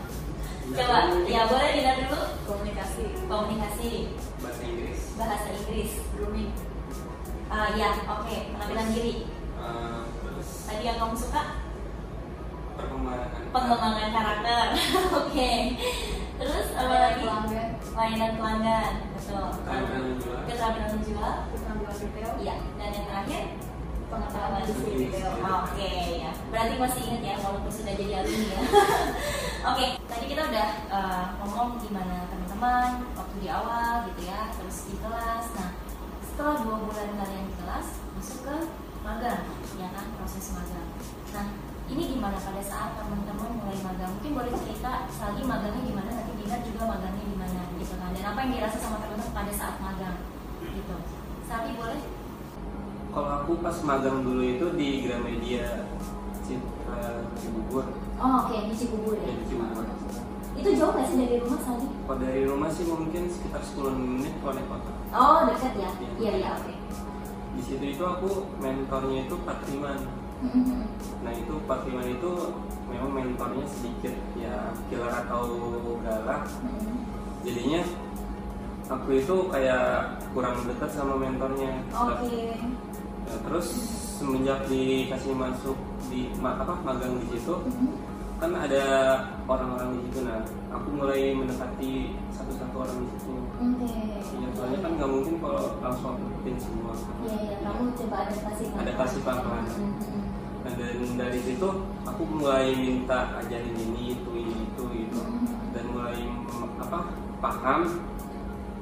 Coba, 0.71 1.11
ya 1.27 1.51
boleh 1.51 1.69
Dina 1.75 1.99
dulu? 1.99 2.21
Komunikasi. 2.47 3.27
Komunikasi. 3.27 4.15
Bahasa 4.39 4.63
Inggris. 4.63 4.99
Bahasa 5.19 5.47
Inggris. 5.51 5.91
Grooming. 6.15 6.55
Ah 7.51 7.75
ya 7.75 7.91
oke 8.07 8.55
penampilan 8.55 8.87
diri. 8.95 9.27
Eh, 9.35 10.01
terus 10.23 10.49
tadi 10.63 10.87
yang 10.87 10.95
kamu 11.03 11.15
suka? 11.19 11.43
Perkembangan 12.79 13.51
pengembangan 13.51 14.09
karakter. 14.15 14.65
Oke. 15.27 15.51
Terus 16.39 16.67
apa 16.71 16.95
lagi? 16.95 17.23
Pelanggan. 17.25 17.69
Layanan 17.97 18.31
pelanggan 18.39 18.93
betul. 19.27 19.47
Keterampilan 20.47 20.89
menjual. 20.95 21.35
iya. 22.39 22.55
Dan 22.79 22.89
yang 22.95 23.05
terakhir 23.11 23.43
pengetahuan 24.07 24.63
retail. 24.63 25.31
oke 25.43 25.91
ya. 26.23 26.31
Berarti 26.47 26.73
masih 26.79 27.01
ingat 27.11 27.21
ya 27.27 27.35
walaupun 27.43 27.71
sudah 27.71 27.93
jadi 27.99 28.13
alumni 28.23 28.47
ya. 28.55 28.61
Oke 29.73 29.85
tadi 30.07 30.25
kita 30.31 30.47
udah 30.47 30.69
eh, 30.87 31.25
ngomong 31.43 31.75
gimana 31.83 32.23
teman-teman 32.31 33.03
waktu 33.19 33.35
di 33.43 33.47
awal 33.51 34.07
gitu 34.07 34.21
ya 34.31 34.47
terus 34.55 34.87
di 34.87 34.95
kelas. 34.95 35.45
Nah 35.59 35.75
setelah 36.23 36.55
dua 36.63 36.75
bulan 36.87 37.19
kalian 37.19 37.51
di 37.51 37.55
kelas 37.59 37.87
masuk 38.15 38.39
ke 38.47 38.55
magang 39.03 39.43
ya 39.75 39.87
kan? 39.91 40.07
Proses 40.15 40.55
magang. 40.55 40.87
Nah 41.35 41.47
ini 41.91 42.15
gimana 42.15 42.39
pada 42.39 42.63
saat 42.63 42.95
teman-teman 42.95 43.59
mulai 43.59 43.79
magang? 43.83 44.15
Mungkin 44.15 44.31
boleh 44.39 44.53
cerita 44.55 45.11
lagi 45.11 45.41
magangnya 45.43 45.83
gimana? 45.83 46.09
Nanti 46.15 46.31
Dina 46.39 46.57
juga 46.63 46.81
magangnya 46.95 47.23
gimana 47.27 47.66
gitu 47.87 47.95
kan 47.95 48.11
dan 48.11 48.25
apa 48.25 48.39
yang 48.43 48.51
dirasa 48.53 48.77
sama 48.77 48.99
teman-teman 48.99 49.31
pada 49.31 49.53
saat 49.53 49.75
magang 49.79 50.17
gitu 50.59 50.95
Sally 51.41 51.71
boleh 51.73 52.01
kalau 53.09 53.29
aku 53.39 53.51
pas 53.63 53.77
magang 53.81 54.19
dulu 54.21 54.43
itu 54.43 54.65
di 54.75 54.89
Gramedia 55.01 55.87
Citra 56.43 57.01
Cibubur 57.33 57.85
Oh 58.17 58.43
oke 58.43 58.55
di 58.67 58.75
Cibubur 58.75 59.15
ya 59.15 59.23
ya. 59.23 59.33
di 59.33 59.45
Cibubur 59.47 59.85
Itu 60.53 60.69
jauh 60.73 60.89
nggak 60.89 61.05
sih 61.05 61.17
dari 61.17 61.37
rumah 61.37 61.59
Saldi? 61.61 61.87
kalau 62.03 62.19
dari 62.19 62.41
rumah 62.43 62.69
sih 62.69 62.83
mungkin 62.83 63.23
sekitar 63.29 63.61
10 63.61 63.93
menit 63.93 64.33
kalau 64.41 64.53
naik 64.53 64.67
motor 64.67 64.93
Oh 65.09 65.39
dekat 65.45 65.73
ya. 65.77 65.89
Iya. 65.93 66.09
Iya 66.19 66.31
iya 66.35 66.49
oke. 66.53 66.73
di 67.53 67.61
situ 67.63 67.85
itu 67.87 68.03
aku 68.03 68.29
mentornya 68.59 69.25
itu 69.25 69.35
Patriman 69.41 69.99
Mm-mm. 70.37 70.85
nah 71.25 71.33
itu 71.33 71.53
Pak 71.65 71.81
Firman 71.81 72.13
itu 72.13 72.31
memang 72.85 73.09
mentornya 73.09 73.65
sedikit 73.65 74.13
ya 74.37 74.69
killer 74.85 75.09
atau 75.09 75.41
galak 76.05 76.45
Mm-mm. 76.61 76.96
Jadinya 77.47 77.81
aku 78.87 79.07
itu 79.15 79.35
kayak 79.47 80.19
kurang 80.35 80.55
dekat 80.67 80.89
sama 80.91 81.15
mentornya 81.15 81.71
Oke. 81.95 82.59
Ya, 83.27 83.35
terus 83.43 83.67
semenjak 84.17 84.67
dikasih 84.67 85.35
masuk 85.35 85.75
di 86.07 86.31
apa 86.39 86.73
magang 86.83 87.19
di 87.19 87.27
situ 87.35 87.53
Mm-mm. 87.59 87.91
kan 88.39 88.51
ada 88.55 88.83
orang-orang 89.43 89.99
di 89.99 90.07
situ 90.07 90.19
nah 90.23 90.39
aku 90.71 90.87
mulai 90.95 91.35
mendekati 91.35 92.15
satu-satu 92.31 92.75
orang 92.87 92.97
di 93.03 93.07
situ 93.19 93.33
Oke. 93.59 93.91
ya 94.39 94.49
soalnya 94.55 94.79
kan 94.79 94.91
nggak 94.95 95.09
mungkin 95.11 95.35
kalau 95.43 95.63
langsung 95.83 96.07
aku 96.15 96.23
ikutin 96.31 96.55
semua 96.55 96.93
Iya, 97.27 97.35
iya, 97.43 97.55
kamu 97.67 97.83
coba 97.99 98.15
adaptasi? 98.23 98.63
Adaptasi 98.71 99.17
pelan-pelan. 99.27 99.63
Mm-mm. 99.75 100.21
nah 100.63 100.71
dan 100.75 101.11
dari 101.19 101.39
situ 101.43 101.67
aku 102.07 102.21
mulai 102.27 102.71
minta 102.75 103.19
ajarin 103.43 103.75
ini 103.75 104.15
itu 104.15 104.31
paham 107.37 107.81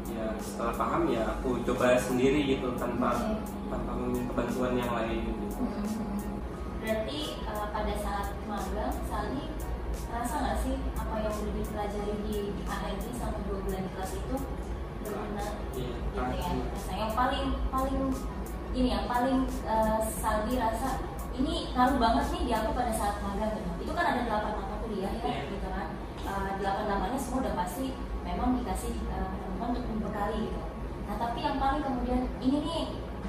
ya 0.08 0.26
setelah 0.40 0.74
paham 0.76 1.02
ya 1.12 1.22
aku 1.28 1.60
coba 1.66 2.00
sendiri 2.00 2.46
gitu 2.48 2.72
tanpa 2.80 3.36
tanpa 3.68 3.92
meminta 4.00 4.32
bantuan 4.32 4.74
yang 4.80 4.92
lain 4.94 5.28
gitu. 5.28 5.46
Mm-mm. 5.60 5.86
Berarti 6.80 7.20
eh, 7.42 7.68
pada 7.74 7.94
saat 7.98 8.28
magang, 8.46 8.94
Sally 9.10 9.46
rasa 10.06 10.36
nggak 10.40 10.58
sih 10.64 10.76
apa 10.96 11.16
yang 11.20 11.34
udah 11.34 11.54
dipelajari 11.58 12.14
di 12.24 12.38
ARG 12.64 13.04
sama 13.18 13.38
dua 13.50 13.58
bulan 13.66 13.82
di 13.84 13.92
kelas 13.92 14.12
itu 14.16 14.36
berguna 15.04 15.46
Iya, 15.76 15.96
gitu 16.16 16.36
ya? 16.40 16.50
yang 16.96 17.12
paling 17.12 17.46
paling 17.68 18.00
ini 18.72 18.88
yang 18.92 19.06
paling 19.10 19.38
eh, 19.66 20.00
Saldi 20.08 20.56
rasa 20.56 21.04
ini 21.36 21.76
ngaruh 21.76 22.00
banget 22.00 22.26
nih 22.32 22.42
di 22.48 22.52
aku 22.56 22.70
pada 22.72 22.94
saat 22.96 23.20
magang 23.20 23.52
gitu. 23.60 23.70
Itu 23.84 23.92
kan 23.92 24.06
ada 24.16 24.22
delapan 24.24 24.52
mata 24.56 24.76
kuliah 24.86 25.12
ya, 25.12 25.26
Iya. 25.26 25.52
gitu 25.52 25.68
kan? 25.68 25.88
Eh, 26.24 26.52
delapan 26.64 26.84
delapannya 26.88 27.20
semua 27.20 27.40
udah 27.44 27.54
pasti 27.60 27.86
memang 28.26 28.58
dikasih 28.60 28.92
teman 29.06 29.70
untuk 29.72 29.86
membekali 29.86 30.50
gitu. 30.50 30.62
Nah 31.06 31.16
tapi 31.22 31.40
yang 31.46 31.62
paling 31.62 31.86
kemudian 31.86 32.22
ini 32.42 32.58
nih 32.66 32.82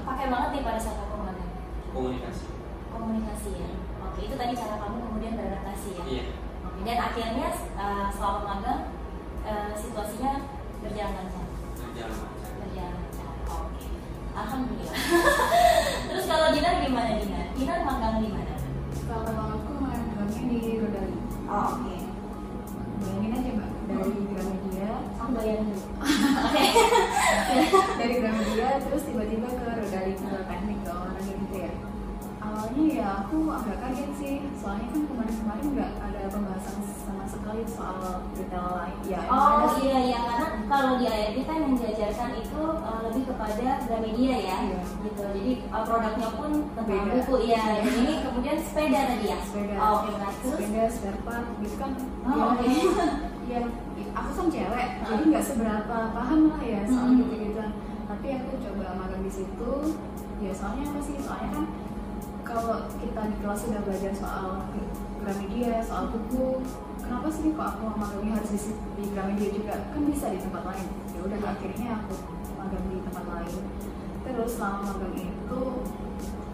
pakai 0.03 0.27
banget 0.33 0.49
nih 0.57 0.63
pada 0.65 0.81
saat 0.81 0.99
aku 1.05 1.15
magang 1.21 1.53
komunikasi 1.93 2.45
komunikasi 2.89 3.51
ya. 3.61 3.69
Oke 4.01 4.21
itu 4.25 4.35
tadi 4.35 4.53
cara 4.57 4.75
kamu 4.81 4.97
kemudian 5.05 5.37
beradaptasi 5.37 5.89
ya. 5.93 6.03
iya 6.09 6.25
Oke, 6.67 6.81
dan 6.83 6.99
akhirnya 6.99 7.49
eh, 7.55 8.07
selama 8.11 8.41
magang 8.49 8.81
aku 33.27 33.51
agak 33.51 33.77
kaget 33.83 34.11
sih, 34.15 34.35
soalnya 34.55 34.87
kan 34.87 35.03
kemarin-kemarin 35.03 35.67
nggak 35.75 35.91
ada 35.99 36.21
pembahasan 36.31 36.79
sama 36.97 37.27
sekali 37.27 37.67
soal 37.67 37.99
detail 38.33 38.71
lain. 38.79 38.95
Ya, 39.03 39.19
Oh 39.27 39.67
ada 39.67 39.83
iya 39.83 39.99
iya 40.01 40.19
karena 40.23 40.47
kalau 40.65 40.93
di 40.95 41.07
ARD 41.07 41.39
kan 41.43 41.59
yang 41.59 41.75
diajarkan 41.75 42.31
itu 42.39 42.61
eh, 42.63 42.99
lebih 43.03 43.23
kepada 43.27 43.69
Gramedia 43.83 44.37
ya, 44.39 44.57
Iya. 44.63 44.83
gitu. 45.03 45.23
Jadi 45.27 45.53
eh, 45.59 45.83
produknya 45.83 46.29
pun 46.33 46.51
tentang 46.71 46.87
Beda. 46.87 47.13
buku 47.19 47.35
ya. 47.45 47.63
Dan 47.67 47.95
ini 47.99 48.15
kemudian 48.23 48.59
sepeda 48.63 49.01
tadi 49.11 49.27
ya. 49.27 49.39
sepeda, 49.43 49.75
Oh, 49.77 49.91
oke 49.99 50.11
baik. 50.15 50.37
Terus 50.37 50.55
sepeda, 50.55 50.83
spare 50.87 51.21
part 51.27 51.47
gitu 51.59 51.77
kan. 51.77 51.91
Oh, 52.23 52.31
ya, 52.31 52.45
oke. 52.47 52.67
ya, 53.45 53.59
aku 54.15 54.31
kan 54.33 54.47
cewek, 54.49 54.87
Ah. 54.87 55.07
jadi 55.09 55.23
nggak 55.27 55.45
seberapa 55.45 55.97
paham 56.15 56.41
lah 56.47 56.63
ya 56.63 56.81
soal 56.87 57.11
Hmm. 57.11 57.19
gitu-gitu. 57.21 57.65
Tapi 58.07 58.27
aku 58.33 58.51
coba 58.63 58.87
magang 58.97 59.23
di 59.23 59.33
situ, 59.35 59.71
ya 60.39 60.51
soalnya 60.55 60.85
apa 60.87 61.01
sih? 61.03 61.17
Soalnya 61.19 61.51
kan 61.51 61.65
kalau 62.47 62.79
kita 63.03 63.21
di 63.27 63.37
kelas 63.43 63.61
sudah 63.67 63.81
belajar 63.83 64.13
soal 64.15 64.47
Gramedia, 65.21 65.83
soal 65.83 66.15
buku, 66.15 66.63
kenapa 67.03 67.27
sih 67.35 67.51
kok 67.51 67.67
aku 67.75 67.85
magangnya 67.99 68.39
harus 68.39 68.51
di, 68.55 68.61
di 68.95 69.05
Gramedia 69.11 69.51
juga? 69.51 69.75
Kan 69.91 70.07
bisa 70.07 70.31
di 70.31 70.39
tempat 70.39 70.63
lain. 70.63 70.87
Ya 71.11 71.21
udah 71.27 71.39
akhirnya 71.43 71.89
aku 71.99 72.15
magang 72.55 72.87
di 72.87 72.99
tempat 73.03 73.25
lain. 73.27 73.63
Terus 74.23 74.51
selama 74.55 74.79
magang 74.95 75.15
itu 75.19 75.61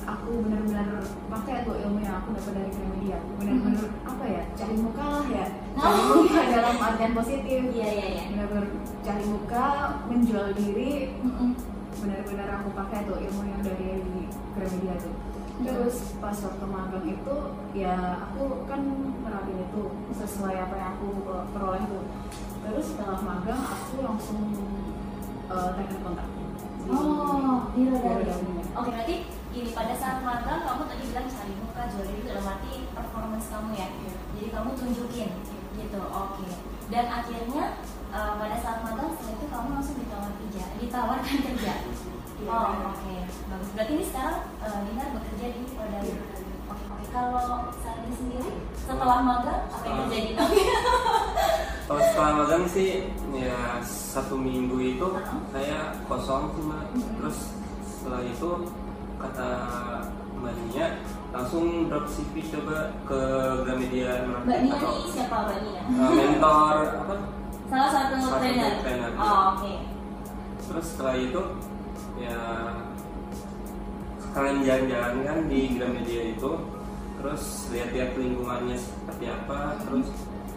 aku 0.02 0.30
benar-benar 0.48 0.88
pakai 1.30 1.62
tuh 1.68 1.76
ilmu 1.84 2.00
yang 2.00 2.16
aku 2.24 2.28
dapat 2.32 2.52
dari 2.56 2.70
Gramedia. 2.72 3.18
Benar-benar 3.36 3.86
apa 4.08 4.24
ya? 4.24 4.42
Cari 4.56 4.74
muka 4.80 5.04
lah 5.04 5.26
ya. 5.28 5.46
Cari 5.76 6.00
Oh. 6.00 6.16
muka 6.24 6.40
dalam 6.48 6.76
artian 6.80 7.12
positif. 7.12 7.60
Iya 7.76 7.88
iya 7.92 8.06
iya. 8.08 8.22
Benar-benar 8.32 8.66
cari 9.04 9.24
muka, 9.28 9.66
menjual 10.08 10.48
diri, 10.56 10.92
Mm-mm. 11.20 11.50
benar-benar 12.00 12.48
aku 12.56 12.68
pakai 12.72 13.04
tuh 13.04 13.20
ilmu 13.20 13.42
yang 13.44 13.60
dari 13.60 14.00
di 14.00 14.20
Gramedia 14.56 14.96
tuh 14.96 15.12
terus 15.62 15.96
pas 16.18 16.34
waktu 16.34 16.66
magang 16.66 17.06
itu 17.06 17.36
ya 17.72 17.94
aku 18.28 18.66
kan 18.66 18.80
nerapin 19.22 19.58
itu 19.62 19.82
sesuai 20.12 20.54
apa 20.58 20.74
yang 20.74 20.88
aku 20.94 21.08
peroleh 21.50 21.82
tuh 21.86 22.04
terus 22.62 22.84
setelah 22.94 23.20
magang 23.20 23.58
aku 23.58 23.94
langsung 24.02 24.40
uh, 25.46 25.70
teknik 25.74 26.00
kontak 26.02 26.28
Di- 26.82 26.90
Oh, 26.90 27.70
di 27.78 27.86
Rodali. 27.86 28.26
Rodali. 28.26 28.58
Oke, 28.74 28.90
berarti 28.90 29.16
gini 29.54 29.70
pada 29.70 29.94
saat 29.94 30.18
magang 30.26 30.66
kamu 30.66 30.82
tadi 30.90 31.02
bilang 31.14 31.28
cari 31.30 31.54
muka 31.62 31.82
jual 31.94 32.06
diri 32.10 32.22
dalam 32.26 32.42
arti 32.42 32.90
performance 32.90 33.46
kamu 33.46 33.70
ya. 33.78 33.86
Iya. 33.86 34.12
Jadi 34.34 34.46
kamu 34.50 34.70
tunjukin 34.74 35.30
gitu. 35.78 36.00
Oke. 36.02 36.48
Dan 36.90 37.06
akhirnya 37.06 37.64
eh, 38.10 38.32
pada 38.34 38.56
saat 38.58 38.78
magang 38.82 39.14
setelah 39.14 39.30
itu 39.30 39.46
kamu 39.46 39.68
langsung 39.78 39.94
ditawar 39.94 40.32
kerja, 40.42 40.64
ditawarkan 40.82 41.36
kerja. 41.46 41.72
Oh, 42.48 42.68
oke. 42.90 43.14
Bagus. 43.50 43.68
Berarti 43.76 43.92
ini 43.94 44.04
sekarang 44.06 44.38
uh, 44.62 44.78
Dinar 44.86 45.08
bekerja 45.14 45.46
di. 45.52 45.62
Iya. 45.62 46.14
Oke, 46.70 46.84
oke. 46.88 47.04
Kalau 47.12 47.70
Sandi 47.82 48.10
sendiri 48.16 48.50
setelah 48.74 49.18
magang 49.20 49.62
apa 49.68 49.84
yang 49.86 49.98
terjadi? 50.08 50.30
Kalau 51.90 52.02
setelah 52.08 52.32
magang 52.40 52.64
sih 52.70 53.10
ya 53.36 53.82
satu 53.84 54.34
minggu 54.38 54.76
itu 54.80 55.06
Heeh. 55.12 55.38
saya 55.52 55.78
kosong 56.08 56.54
sih 56.56 56.62
mbak. 56.64 56.84
Mhm. 56.96 57.12
Terus 57.20 57.38
setelah 57.84 58.20
itu 58.24 58.50
kata 59.20 59.48
mbak 60.40 60.54
langsung 61.32 61.88
drop 61.88 62.04
CV 62.12 62.44
coba 62.52 62.92
ke 63.08 63.20
Gramedia 63.64 64.28
Mbak 64.44 64.58
Nia 64.68 64.72
atau 64.76 64.90
ini 65.00 65.08
siapa 65.08 65.36
Mbak 65.48 65.58
Nia? 65.64 65.82
uh, 65.88 66.12
mentor 66.12 66.76
apa? 66.92 67.14
Salah 67.72 67.88
satu 67.88 68.14
satu 68.20 68.36
trainer. 68.36 68.72
trainer. 68.84 69.10
Oh, 69.16 69.56
oke. 69.56 69.72
Terus 70.68 70.86
setelah 70.92 71.16
itu 71.16 71.40
ya 72.16 72.38
sekalian 74.22 74.64
jalan-jalan 74.64 75.14
kan 75.24 75.38
di 75.46 75.60
Gramedia 75.76 76.22
itu 76.32 76.50
terus 77.20 77.42
lihat-lihat 77.70 78.10
lingkungannya 78.16 78.76
seperti 78.76 79.24
apa 79.28 79.78
terus 79.84 80.08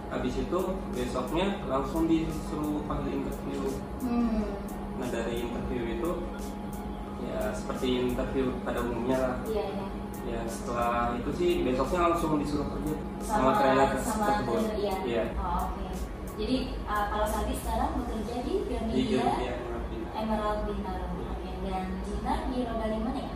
habis 0.07 0.33
itu 0.37 0.59
besoknya 0.93 1.59
langsung 1.67 2.07
disuruh 2.07 2.81
panggil 2.85 3.21
interview 3.21 3.61
Hmm. 3.99 4.53
nah 4.95 5.07
dari 5.09 5.43
interview 5.43 5.97
itu 5.97 6.11
ya 7.25 7.49
seperti 7.51 7.87
interview 8.05 8.53
pada 8.61 8.85
umumnya 8.85 9.17
lah 9.17 9.35
Iya, 9.43 9.65
iya. 9.65 9.85
ya 10.29 10.39
setelah 10.45 11.17
itu 11.17 11.29
sih 11.33 11.49
besoknya 11.65 11.99
langsung 12.09 12.37
disuruh 12.37 12.69
kerja 12.69 12.95
sama, 13.19 13.51
trainer 13.57 13.89
sama 13.97 14.25
tersebut 14.29 14.55
trainer 14.61 14.77
iya. 14.77 14.93
Iya. 15.03 15.23
Oh, 15.35 15.73
oke. 15.73 15.85
Jadi 16.35 16.57
uh, 16.85 17.05
kalau 17.09 17.25
Sandi 17.25 17.53
sekarang 17.55 17.89
bekerja 17.97 18.35
di 18.39 18.43
di 18.43 18.53
Gramedia 18.67 19.19
Gramedia 19.23 19.53
Marketing. 19.65 20.01
Emerald 20.15 20.59
Bintaro. 20.69 21.04
Dan 21.65 21.97
Dinar 22.05 22.45
di 22.53 22.61
Roda 22.61 22.87
Lima 22.93 23.09
ya? 23.17 23.33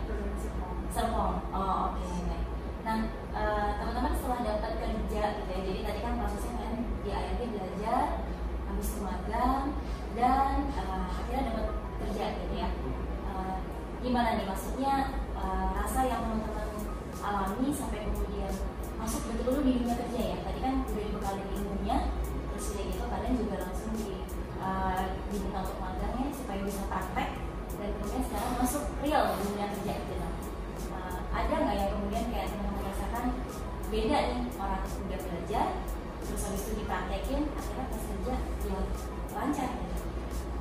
Serpong. 0.94 1.50
Oh, 1.50 1.90
oke. 1.90 1.98
baik. 1.98 2.46
Nah, 2.86 3.10
uh, 3.34 3.68
teman-teman 3.82 4.14
setelah 4.14 4.40
dapat 4.46 4.72
kerja 4.78 5.22
gitu 5.34 5.50
ya. 5.50 5.60
Jadi 5.66 5.80
tadi 5.82 5.98
kan 5.98 6.14
prosesnya 6.14 6.54
kan 6.62 6.72
di 7.02 7.10
ARD 7.10 7.40
belajar, 7.50 8.06
habis 8.70 8.86
itu 8.86 9.02
dan 10.14 10.54
uh, 10.78 11.10
akhirnya 11.10 11.42
dapat 11.50 11.66
kerja 12.06 12.24
gitu 12.38 12.54
ya. 12.54 12.70
Uh, 13.26 13.58
gimana 13.98 14.38
nih 14.38 14.46
maksudnya 14.46 14.94
uh, 15.34 15.74
rasa 15.74 16.06
yang 16.06 16.22
teman-teman 16.22 16.70
alami 17.20 17.68
sampai 17.74 18.06
kemudian 18.06 18.54
masuk 18.94 19.26
betul-betul 19.26 19.66
di 19.66 19.72
dunia 19.82 19.96
kerja 20.06 20.20
ya 20.22 20.36
tadi 20.40 20.58
kan 20.62 20.74
udah 20.86 21.04
dibekali 21.04 21.42
ilmunya 21.52 21.98
terus 22.52 22.64
udah 22.72 22.84
gitu 22.88 23.04
kalian 23.10 23.34
juga 23.36 23.56
langsung 23.60 23.92
di 23.96 24.24
uh, 24.60 25.04
diminta 25.28 25.58
untuk 25.66 25.78
magangnya 25.84 26.26
supaya 26.32 26.60
bisa 26.64 26.82
praktek 26.88 27.49
dan 27.80 27.90
kemudian 27.96 28.22
sekarang 28.28 28.52
masuk 28.60 28.84
real 29.00 29.24
dunia 29.40 29.66
kerja 29.72 29.92
gitu 30.04 30.14
nah. 30.20 30.32
Uh, 30.92 31.18
ada 31.32 31.54
nggak 31.64 31.76
yang 31.80 31.90
kemudian 31.96 32.24
kayak 32.28 32.46
teman-teman 32.52 32.84
rasakan 32.84 33.24
beda 33.88 34.18
nih 34.28 34.40
orang 34.60 34.82
udah 34.84 35.18
belajar 35.24 35.66
terus 36.20 36.42
habis 36.44 36.62
itu 36.62 36.72
dipraktekin 36.84 37.40
akhirnya 37.56 37.84
pas 37.88 38.02
kerja 38.04 38.34
ya 38.68 38.80
lancar 39.30 39.68
gitu. 39.72 39.96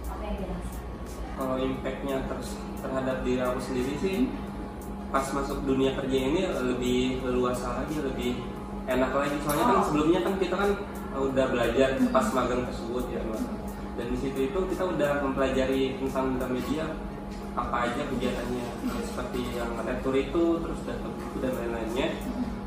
apa 0.09 0.23
yang 0.23 0.37
dirasakan 0.39 0.83
kalau 1.39 1.55
impactnya 1.59 2.15
terus 2.27 2.49
terhadap 2.79 3.17
diri 3.27 3.41
aku 3.43 3.59
sendiri 3.59 3.93
sih 3.99 4.17
pas 5.09 5.25
masuk 5.35 5.65
dunia 5.65 5.91
kerja 5.99 6.17
ini 6.17 6.41
lebih 6.47 7.25
leluasa 7.25 7.83
lagi 7.83 7.97
lebih 7.99 8.31
enak 8.89 9.11
lagi 9.13 9.37
soalnya 9.45 9.65
kan 9.65 9.77
Oh. 9.77 9.85
sebelumnya 9.85 10.19
kan 10.25 10.33
kita 10.41 10.55
kan 10.57 10.71
udah 11.19 11.45
belajar 11.51 11.89
pas 12.09 12.27
magang 12.33 12.63
tersebut 12.69 13.05
ya 13.13 13.21
dan 13.99 14.05
di 14.15 14.17
situ 14.17 14.39
itu 14.47 14.59
kita 14.71 14.83
udah 14.87 15.11
mempelajari 15.19 15.99
tentang 15.99 16.39
media 16.47 16.87
apa 17.59 17.77
aja 17.89 18.01
kegiatannya 18.07 18.65
seperti 19.03 19.39
yang 19.55 19.71
retur 19.83 20.15
itu 20.15 20.43
terus 20.63 20.79
buku 20.85 21.37
dan 21.43 21.51
lain-lainnya 21.59 22.07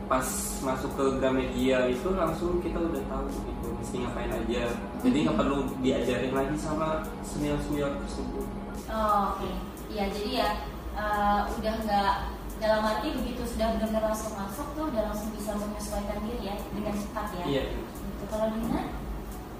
pas 0.06 0.26
masuk 0.60 0.92
ke 0.92 1.04
Gramedia 1.16 1.88
itu 1.88 2.08
langsung 2.12 2.60
kita 2.60 2.76
udah 2.76 3.00
tahu 3.08 3.26
gitu 3.32 3.68
mesti 3.80 3.96
ngapain 4.04 4.28
aja 4.28 4.62
jadi 5.00 5.16
nggak 5.24 5.36
perlu 5.40 5.58
diajarin 5.80 6.32
lagi 6.36 6.56
sama 6.60 6.88
senior-senior 7.24 7.96
tersebut 8.04 8.46
Oh, 8.92 9.32
Oke, 9.32 9.48
iya 9.88 10.04
jadi 10.12 10.30
ya 10.36 10.48
eh, 10.92 11.40
udah 11.48 11.74
nggak 11.80 12.12
dalam 12.60 12.82
arti 12.84 13.08
begitu 13.16 13.40
sudah 13.48 13.72
benar-benar 13.72 14.12
langsung 14.12 14.36
masuk 14.36 14.68
tuh 14.76 14.84
udah 14.92 15.02
langsung 15.08 15.32
bisa 15.32 15.56
menyesuaikan 15.56 16.20
diri 16.28 16.52
ya 16.52 16.54
dengan 16.76 16.92
cepat 16.92 17.26
ya. 17.40 17.44
iya 17.48 17.62
Gitu. 17.72 18.24
Kalau 18.28 18.52
Nina? 18.52 18.82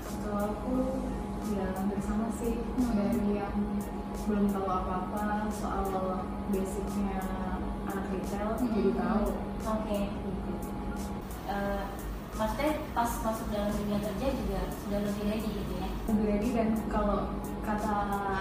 Kalau 0.04 0.38
aku 0.52 0.74
ya 1.50 1.64
hampir 1.74 1.98
sama 2.04 2.28
sih 2.36 2.60
dari 2.92 3.40
yang 3.40 3.56
belum 4.24 4.44
tahu 4.48 4.66
apa-apa 4.66 5.48
soal 5.50 5.84
basicnya 6.48 7.18
anak 7.84 8.06
retail 8.10 8.48
jadi 8.58 8.90
tahu. 8.94 9.24
Oke. 9.62 10.00
Eh, 11.42 11.82
maksudnya 12.32 12.70
pas 12.96 13.10
masuk 13.20 13.46
dalam 13.52 13.70
dunia 13.70 13.98
kerja 14.00 14.28
juga 14.32 14.60
sudah 14.72 15.00
lebih 15.04 15.22
ready 15.28 15.50
gitu 15.52 15.74
ya? 15.76 15.88
Lebih 16.08 16.24
ready 16.26 16.48
dan 16.54 16.68
kalau 16.88 17.28
kata 17.62 17.94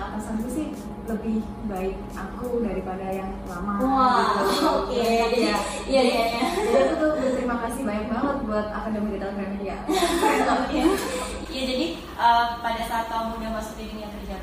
atasanku 0.10 0.48
sih 0.50 0.68
lebih 1.06 1.44
baik 1.68 1.98
aku 2.16 2.64
daripada 2.64 3.06
yang 3.12 3.32
lama. 3.46 3.76
gitu. 3.78 4.66
oke. 4.66 4.96
Jadi, 4.96 5.38
Iya. 5.44 5.58
iya 5.86 6.02
iya 6.02 6.24
iya. 6.32 6.44
Jadi 6.56 6.78
aku 6.80 6.94
tuh 6.96 7.12
berterima 7.20 7.56
kasih 7.68 7.82
banyak 7.84 8.08
banget 8.08 8.38
buat 8.48 8.68
Akademi 8.72 9.14
Retail 9.14 9.34
Gramedia. 9.36 9.78
Oke. 10.56 10.80
Iya 11.52 11.64
jadi 11.68 11.88
eh, 12.00 12.46
pada 12.64 12.82
saat 12.88 13.06
kamu 13.12 13.44
udah 13.44 13.52
masuk 13.60 13.76
di 13.76 13.92
dunia 13.92 14.08
kerja 14.08 14.36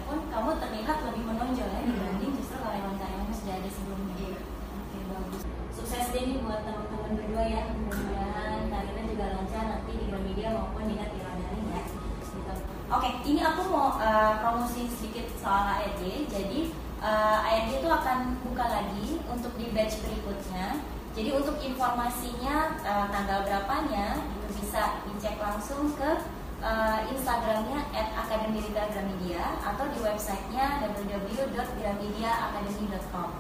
kamu 0.49 0.65
terlihat 0.65 0.99
lebih 1.05 1.29
menonjol 1.29 1.69
ya 1.69 1.81
dibanding 1.85 2.33
justru 2.41 2.57
karyawan-karyawan 2.57 3.29
yang 3.29 3.37
sudah 3.37 3.55
ada 3.61 3.69
sebelumnya. 3.69 4.41
Oke 4.81 4.99
bagus. 5.13 5.43
Sukses 5.77 6.09
deh 6.09 6.25
nih 6.25 6.41
buat 6.41 6.65
teman-teman 6.65 7.21
berdua 7.21 7.45
ya. 7.45 7.63
Mudah-mudahan 7.77 8.73
karirnya 8.73 9.05
juga 9.13 9.25
lancar 9.37 9.65
nanti 9.69 9.93
di 9.93 10.05
Gramedia 10.09 10.49
maupun 10.57 10.89
di 10.89 10.97
Netira 10.97 11.37
Daring 11.37 11.69
ya. 11.69 11.83
Gitu. 12.25 12.55
Oke, 12.89 13.09
ini 13.29 13.41
aku 13.45 13.61
mau 13.69 14.01
eh, 14.01 14.33
promosi 14.41 14.89
sedikit 14.89 15.29
soal 15.37 15.85
ARD. 15.85 16.33
Jadi 16.33 16.73
eh, 16.97 17.39
ARD 17.45 17.69
itu 17.85 17.89
akan 17.93 18.41
buka 18.49 18.65
lagi 18.73 19.21
untuk 19.29 19.53
di 19.61 19.69
batch 19.77 20.01
berikutnya. 20.01 20.81
Jadi 21.13 21.29
untuk 21.29 21.61
informasinya 21.61 22.73
eh, 22.89 23.07
tanggal 23.13 23.45
berapanya 23.45 24.25
itu 24.33 24.65
bisa 24.65 25.05
dicek 25.05 25.37
langsung 25.37 25.93
ke 25.93 26.25
eh, 26.59 27.07
Instagramnya 27.15 27.87
@akademi.gramedia 27.95 29.63
atau 29.63 29.87
di 29.91 29.99
websitenya 30.03 30.83
www.gramediaacademy.com 30.83 33.31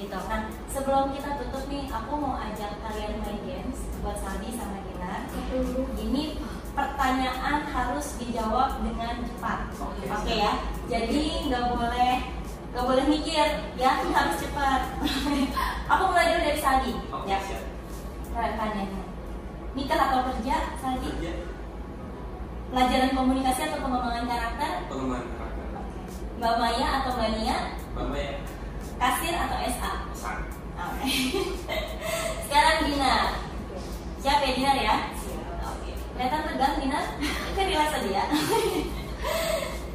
gitu 0.00 0.16
kan. 0.26 0.48
Sebelum 0.72 1.12
kita 1.14 1.36
tutup 1.38 1.68
nih 1.68 1.84
aku 1.92 2.16
mau 2.18 2.34
ajak 2.40 2.80
kalian 2.80 3.20
main 3.22 3.38
games 3.44 3.78
buat 4.02 4.18
Saldi 4.18 4.50
sama 4.56 4.80
Dinar 4.82 5.22
ini 6.00 6.40
pertanyaan 6.72 7.68
harus 7.68 8.16
dijawab 8.16 8.80
dengan 8.80 9.20
cepat. 9.28 9.68
Oke. 9.76 10.08
oke 10.08 10.32
ya. 10.32 10.56
Jadi 10.88 11.52
nggak 11.52 11.76
boleh 11.76 12.24
nggak 12.72 12.88
boleh 12.88 13.04
mikir 13.04 13.68
ya 13.76 14.00
harus 14.00 14.36
cepat. 14.40 14.96
Aku 15.92 16.08
mulai 16.08 16.32
dulu 16.32 16.40
dari 16.40 16.58
Saldi. 16.58 16.96
Oke 17.12 17.28
ya. 17.28 17.38
pertanyaannya. 18.32 19.04
Nikah 19.76 19.98
atau 20.08 20.24
kerja 20.32 20.56
Saldi? 20.80 21.12
Kerja 21.20 21.32
pelajaran 22.72 23.12
komunikasi 23.12 23.60
atau 23.68 23.78
pengembangan 23.84 24.24
karakter 24.24 24.72
pengembangan 24.88 25.28
karakter 25.36 25.66
Mbak 26.40 26.54
Maya 26.58 26.86
atau 26.98 27.10
Mbak 27.14 27.30
Nia 27.36 27.56
bapak 27.92 28.16
ya 28.18 28.34
kasir 28.96 29.34
atau 29.36 29.58
SA 29.68 29.90
pesan 30.08 30.38
Oke. 30.72 31.04
Sekarang 32.48 32.90
Dinar. 32.90 33.38
Siap 34.18 34.38
ya 34.42 34.50
Dinar 34.56 34.76
ya? 34.80 34.96
Oke. 35.62 35.94
Kelihatan 35.94 36.42
tegang 36.48 36.76
Dinar? 36.80 37.04
Itu 37.22 37.60
relax 37.60 37.90
aja 38.02 38.10
ya. 38.10 38.24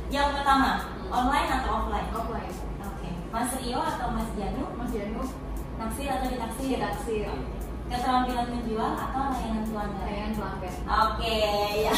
Yang 0.08 0.28
pertama, 0.40 0.88
online 1.12 1.50
atau 1.50 1.70
offline? 1.82 2.08
Offline. 2.13 2.56
Oke. 2.88 3.10
Mas 3.34 3.52
Rio 3.60 3.80
atau 3.84 4.08
Mas 4.16 4.30
Janu? 4.40 4.63
Mas 4.80 4.92
Janu, 4.96 5.24
Naksir 5.76 6.08
atau 6.08 6.28
ditaksir? 6.32 6.80
taksir, 6.80 7.28
Keterampilan 7.92 8.48
menjual 8.48 8.92
atau 8.96 9.22
layanan 9.34 9.66
pelanggan? 9.68 10.04
layanan 10.08 10.34
pelanggan. 10.40 10.74
Oke 10.88 11.38
ya. 11.84 11.96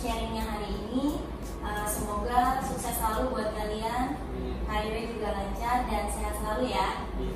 Sharingnya 0.00 0.44
hari 0.48 0.72
ini. 0.72 1.20
Uh, 1.60 1.84
semoga 1.84 2.64
sukses 2.64 2.96
selalu 2.96 3.36
buat 3.36 3.52
kalian. 3.52 4.16
Karirnya 4.64 5.04
juga 5.12 5.28
lancar 5.36 5.76
dan 5.92 6.04
sehat 6.08 6.34
selalu 6.40 6.72
ya. 6.72 6.88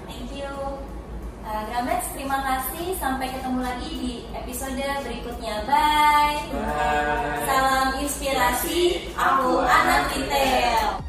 Thank 0.09 0.33
you. 0.33 0.49
Uh, 1.45 1.63
Gramex, 1.69 2.09
terima 2.17 2.41
kasih. 2.41 2.97
Sampai 2.97 3.29
ketemu 3.37 3.61
lagi 3.61 3.91
di 3.93 4.13
episode 4.33 4.81
berikutnya. 5.05 5.69
Bye. 5.69 6.41
Bye. 6.57 7.45
Salam 7.45 7.89
inspirasi. 8.01 9.13
Aku 9.13 9.61
anak 9.61 10.09
retail. 10.17 11.04